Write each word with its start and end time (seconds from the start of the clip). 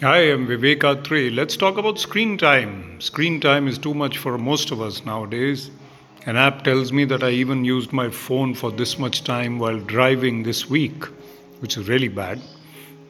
Hi, 0.00 0.30
I'm 0.30 0.46
Vivek 0.46 0.82
Atray. 0.82 1.34
Let's 1.34 1.56
talk 1.56 1.76
about 1.76 1.98
screen 1.98 2.38
time. 2.38 3.00
Screen 3.00 3.40
time 3.40 3.66
is 3.66 3.78
too 3.78 3.94
much 3.94 4.16
for 4.16 4.38
most 4.38 4.70
of 4.70 4.80
us 4.80 5.04
nowadays. 5.04 5.72
An 6.24 6.36
app 6.36 6.62
tells 6.62 6.92
me 6.92 7.04
that 7.06 7.24
I 7.24 7.30
even 7.30 7.64
used 7.64 7.92
my 7.92 8.08
phone 8.08 8.54
for 8.54 8.70
this 8.70 8.96
much 8.96 9.24
time 9.24 9.58
while 9.58 9.80
driving 9.80 10.44
this 10.44 10.70
week, 10.70 11.04
which 11.58 11.76
is 11.76 11.88
really 11.88 12.06
bad. 12.06 12.40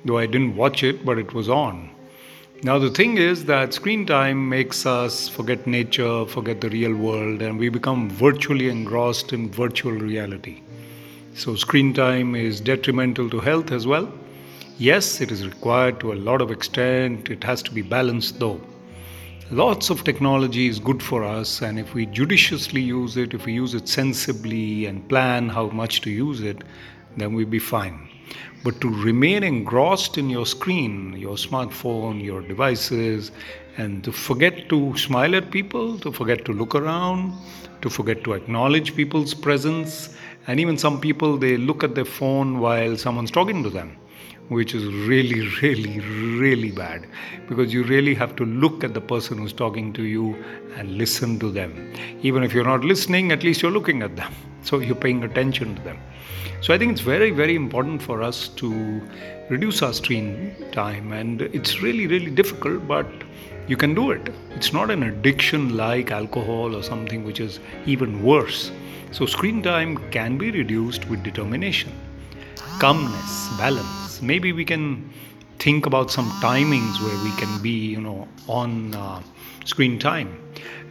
Though 0.07 0.17
I 0.17 0.25
didn't 0.25 0.57
watch 0.57 0.83
it, 0.83 1.05
but 1.05 1.19
it 1.19 1.35
was 1.35 1.51
on. 1.51 1.91
Now, 2.63 2.79
the 2.79 2.89
thing 2.89 3.19
is 3.19 3.45
that 3.45 3.75
screen 3.75 4.07
time 4.07 4.49
makes 4.49 4.87
us 4.87 5.29
forget 5.29 5.67
nature, 5.67 6.25
forget 6.25 6.63
the 6.63 6.71
real 6.71 6.95
world, 6.95 7.43
and 7.43 7.59
we 7.59 7.69
become 7.69 8.09
virtually 8.09 8.71
engrossed 8.71 9.35
in 9.35 9.51
virtual 9.51 9.93
reality. 9.93 10.63
So, 11.35 11.55
screen 11.55 11.93
time 11.93 12.35
is 12.35 12.63
detrimental 12.63 13.29
to 13.29 13.41
health 13.41 13.73
as 13.73 13.87
well 13.87 14.11
Yes, 14.81 15.21
it 15.21 15.33
is 15.33 15.45
required 15.45 15.99
to 15.99 16.13
a 16.13 16.15
lot 16.15 16.41
of 16.41 16.53
extent. 16.53 17.31
It 17.31 17.43
has 17.43 17.65
to 17.65 17.73
be 17.73 17.83
balanced 17.83 18.39
though. 18.39 18.61
Lots 19.51 19.91
of 19.91 20.05
technology 20.05 20.69
is 20.69 20.79
good 20.79 21.03
for 21.03 21.25
us, 21.25 21.63
and 21.63 21.81
if 21.81 21.95
we 21.95 22.07
judiciously 22.07 22.83
use 22.83 23.17
it, 23.17 23.35
if 23.35 23.45
we 23.45 23.55
use 23.55 23.75
it 23.75 23.89
sensibly 23.89 24.87
and 24.87 25.09
plan 25.09 25.49
how 25.49 25.67
much 25.71 26.01
to 26.03 26.11
use 26.11 26.43
it, 26.43 26.63
then 27.17 27.35
we'll 27.35 27.47
be 27.47 27.59
fine. 27.59 28.09
But 28.63 28.81
to 28.81 28.89
remain 28.89 29.43
engrossed 29.43 30.17
in 30.17 30.31
your 30.31 30.47
screen, 30.47 31.13
your 31.17 31.35
smartphone, 31.35 32.23
your 32.23 32.41
devices, 32.41 33.33
and 33.79 34.05
to 34.05 34.13
forget 34.13 34.69
to 34.69 34.97
smile 34.97 35.35
at 35.35 35.51
people, 35.51 35.99
to 35.99 36.13
forget 36.13 36.45
to 36.45 36.53
look 36.53 36.77
around, 36.77 37.37
to 37.83 37.91
forget 37.91 38.23
to 38.23 38.35
acknowledge 38.35 38.95
people's 38.95 39.35
presence, 39.35 40.15
and 40.47 40.61
even 40.61 40.79
some 40.79 41.01
people 41.01 41.37
they 41.37 41.57
look 41.57 41.83
at 41.83 41.97
their 41.97 42.05
phone 42.05 42.61
while 42.61 42.97
someone's 42.97 43.33
talking 43.33 43.65
to 43.65 43.71
them 43.71 43.97
which 44.49 44.75
is 44.75 44.85
really, 44.85 45.47
really, 45.63 46.01
really 46.01 46.71
bad 46.71 47.07
because 47.49 47.73
you 47.73 47.85
really 47.85 48.15
have 48.15 48.35
to 48.37 48.45
look 48.45 48.83
at 48.83 48.95
the 48.95 49.01
person 49.01 49.39
who's 49.39 49.53
talking 49.53 49.93
to 49.93 50.03
you 50.03 50.35
and 50.77 50.97
listen 50.97 51.39
to 51.39 51.51
them. 51.51 51.93
Even 52.23 52.43
if 52.43 52.55
you're 52.55 52.65
not 52.65 52.83
listening, 52.83 53.31
at 53.31 53.43
least 53.43 53.63
you're 53.63 53.71
looking 53.71 54.03
at 54.03 54.17
them. 54.17 54.33
So 54.65 54.81
you're 54.81 54.97
paying 54.97 55.23
attention 55.23 55.77
to 55.77 55.83
them. 55.83 55.99
So 56.61 56.75
I 56.75 56.79
think 56.79 56.93
it's 56.93 57.01
very, 57.01 57.31
very 57.31 57.55
important 57.55 58.03
for 58.03 58.23
us 58.23 58.49
to 58.57 59.01
reduce 59.49 59.83
our 59.83 59.93
screen 59.93 60.55
time. 60.73 61.13
And 61.13 61.41
it's 61.41 61.81
really, 61.81 62.07
really 62.07 62.31
difficult, 62.31 62.87
but 62.87 63.07
you 63.69 63.77
can 63.77 63.95
do 63.95 64.11
it. 64.11 64.29
It's 64.57 64.73
not 64.73 64.91
an 64.91 65.05
addiction 65.05 65.77
like 65.77 66.11
alcohol 66.11 66.75
or 66.75 66.83
something 66.83 67.25
which 67.25 67.41
is 67.41 67.61
even 67.87 68.23
worse. 68.23 68.71
So 69.13 69.25
screen 69.27 69.63
time 69.63 69.97
can 70.11 70.37
be 70.37 70.51
reduced 70.51 71.09
with 71.09 71.23
determination, 71.23 71.93
calmness, 72.79 73.49
balance 73.57 73.98
maybe 74.23 74.53
we 74.53 74.65
can 74.65 75.11
think 75.59 75.87
about 75.87 76.11
some 76.11 76.31
timings 76.41 77.01
where 77.03 77.25
we 77.25 77.33
can 77.37 77.61
be 77.63 77.71
you 77.71 78.01
know 78.01 78.29
on 78.47 78.95
uh, 78.95 79.23
screen 79.65 79.99
time. 79.99 80.41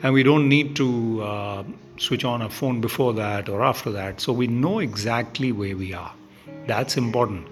And 0.04 0.14
we 0.14 0.24
don't 0.24 0.48
need 0.48 0.76
to 0.76 1.24
uh, 1.24 1.64
switch 1.98 2.24
on 2.24 2.42
a 2.42 2.50
phone 2.50 2.82
before 2.82 3.14
that 3.14 3.50
or 3.50 3.64
after 3.64 3.92
that. 3.92 4.22
So 4.22 4.32
we 4.32 4.48
know 4.48 4.80
exactly 4.80 5.52
where 5.52 5.76
we 5.76 5.94
are. 5.94 6.14
That's 6.68 6.98
important. 6.98 7.48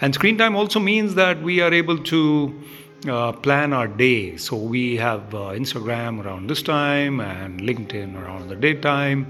And 0.00 0.14
screen 0.14 0.36
time 0.36 0.56
also 0.56 0.80
means 0.80 1.14
that 1.14 1.40
we 1.42 1.60
are 1.60 1.72
able 1.72 1.98
to 1.98 2.60
uh, 3.08 3.32
plan 3.32 3.72
our 3.72 3.86
day. 3.86 4.36
So 4.36 4.56
we 4.56 4.96
have 4.96 5.34
uh, 5.34 5.52
instagram 5.60 6.24
around 6.24 6.48
this 6.48 6.62
time 6.62 7.20
and 7.20 7.60
linkedin 7.60 8.20
around 8.20 8.48
the 8.48 8.56
daytime. 8.56 9.28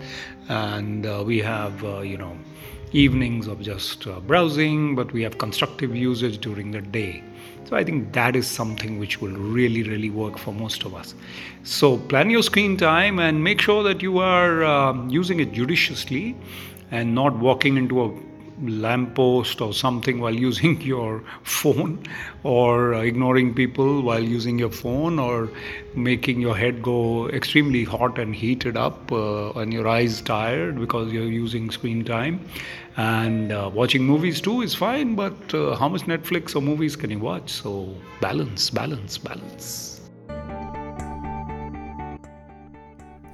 And 0.48 1.06
uh, 1.06 1.22
we 1.26 1.40
have 1.40 1.84
uh, 1.84 2.00
you 2.00 2.16
know 2.16 2.38
evenings 2.94 3.48
of 3.48 3.60
just 3.60 4.06
uh, 4.06 4.20
browsing, 4.20 4.94
but 4.94 5.12
we 5.12 5.22
have 5.22 5.36
constructive 5.36 5.94
usage 5.94 6.38
during 6.38 6.70
the 6.70 6.80
day. 6.80 7.22
So 7.64 7.76
I 7.76 7.82
think 7.82 8.12
that 8.12 8.36
is 8.36 8.46
something 8.46 8.98
which 8.98 9.20
will 9.20 9.32
really, 9.32 9.82
really 9.82 10.10
work 10.10 10.38
for 10.38 10.54
most 10.54 10.84
of 10.84 10.94
us. 10.94 11.14
So 11.64 11.98
plan 11.98 12.30
your 12.30 12.42
screen 12.42 12.76
time 12.76 13.18
and 13.18 13.42
make 13.42 13.60
sure 13.60 13.82
that 13.82 14.00
you 14.00 14.18
are 14.18 14.62
uh, 14.62 15.06
using 15.08 15.40
it 15.40 15.52
judiciously 15.52 16.36
and 16.90 17.14
not 17.14 17.36
walking 17.36 17.76
into 17.76 18.02
a 18.04 18.12
lamppost 18.62 19.60
or 19.60 19.72
something 19.72 20.20
while 20.20 20.34
using 20.34 20.80
your 20.92 21.22
phone 21.42 22.02
or 22.42 22.94
ignoring 22.94 23.54
people 23.54 24.02
while 24.02 24.22
using 24.22 24.58
your 24.58 24.70
phone 24.70 25.18
or 25.18 25.50
making 25.94 26.40
your 26.40 26.56
head 26.56 26.82
go 26.82 27.28
extremely 27.28 27.84
hot 27.84 28.18
and 28.18 28.34
heated 28.34 28.76
up 28.76 29.10
uh, 29.12 29.50
and 29.52 29.72
your 29.72 29.88
eyes 29.88 30.20
tired 30.20 30.78
because 30.78 31.12
you're 31.12 31.24
using 31.24 31.70
screen 31.70 32.04
time. 32.04 32.40
And 32.96 33.50
uh, 33.50 33.70
watching 33.72 34.04
movies 34.04 34.40
too 34.40 34.62
is 34.62 34.74
fine 34.74 35.14
but 35.14 35.54
uh, 35.54 35.74
how 35.76 35.88
much 35.88 36.02
netflix 36.02 36.54
or 36.54 36.62
movies 36.62 36.96
can 36.96 37.10
you 37.10 37.18
watch? 37.18 37.50
So 37.50 37.94
balance 38.20 38.70
balance 38.70 39.18
balance. 39.18 39.94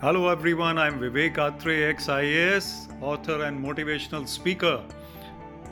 Hello 0.01 0.29
everyone, 0.31 0.79
I'm 0.79 0.99
Vivek 0.99 1.35
Atray, 1.35 1.91
ex-IAS, 1.91 2.89
author 3.03 3.45
and 3.45 3.63
motivational 3.63 4.27
speaker. 4.27 4.83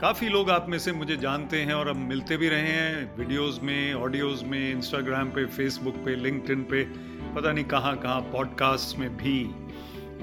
काफ़ी 0.01 0.27
लोग 0.29 0.49
आप 0.49 0.69
में 0.69 0.79
से 0.79 0.91
मुझे 0.91 1.15
जानते 1.17 1.61
हैं 1.61 1.73
और 1.73 1.87
अब 1.87 1.95
मिलते 1.95 2.37
भी 2.37 2.49
रहे 2.49 2.67
हैं 2.67 3.17
वीडियोस 3.17 3.59
में 3.63 3.93
ऑडियोज 3.93 4.43
में 4.43 4.71
इंस्टाग्राम 4.71 5.29
पे 5.29 5.45
फेसबुक 5.45 5.95
पे 5.95 6.15
लिंक्डइन 6.15 6.63
पे, 6.63 6.83
पता 7.35 7.51
नहीं 7.51 7.65
कहाँ 7.65 7.95
कहाँ 7.97 8.21
पॉडकास्ट 8.21 8.97
में 8.97 9.17
भी। 9.17 9.43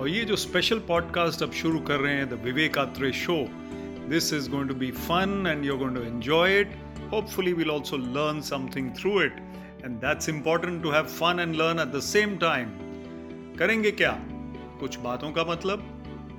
और 0.00 0.08
ये 0.08 0.24
जो 0.24 0.36
स्पेशल 0.36 0.78
पॉडकास्ट 0.78 1.42
अब 1.42 1.52
शुरू 1.52 1.80
कर 1.80 1.96
रहे 1.96 2.14
हैं 2.14 2.28
the 2.28 2.32
Vivek 2.32 2.78
Atre 2.78 3.12
show 3.12 3.36
this 4.08 4.32
is 4.32 4.50
going 4.50 4.68
to 4.68 4.74
be 4.74 4.90
fun 4.90 5.44
and 5.48 5.64
you 5.64 5.76
going 5.76 5.96
to 5.96 6.02
enjoy 6.02 6.60
it 6.60 6.72
hopefully 7.12 7.52
will 7.52 7.70
also 7.70 7.96
learn 7.96 8.40
something 8.40 8.90
through 8.90 9.22
it 9.22 9.36
and 9.84 9.96
that's 9.96 10.28
important 10.28 10.82
to 10.82 10.90
have 10.90 11.02
fun 11.02 11.36
and 11.40 11.54
learn 11.54 11.80
at 11.80 11.96
the 11.96 12.00
same 12.00 12.36
time 12.36 12.68
करेंगे 13.58 13.90
क्या? 13.90 14.18
कुछ 14.80 14.98
बातों 14.98 15.32
का 15.32 15.44
मतलब? 15.44 15.88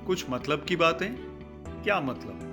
कुछ 0.07 0.25
मतलब 0.29 0.65
की 0.67 0.75
बातें? 0.75 1.09
क्या 1.83 2.01
मतलब? 2.01 2.46